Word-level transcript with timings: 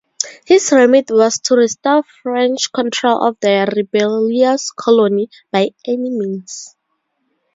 His 0.45 0.71
remit 0.71 1.11
was 1.11 1.37
to 1.41 1.53
restore 1.57 2.01
French 2.23 2.71
control 2.73 3.21
of 3.23 3.39
their 3.39 3.67
rebellious 3.67 4.71
colony, 4.71 5.29
by 5.51 5.69
any 5.85 6.09
means. 6.09 6.75